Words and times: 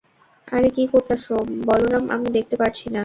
আরে 0.47 0.69
কী 0.75 0.83
করতাছো, 0.91 1.33
বলরাম 1.67 2.03
আমি 2.15 2.27
দেখতে 2.37 2.55
পারছি 2.55 2.85
না। 2.87 2.99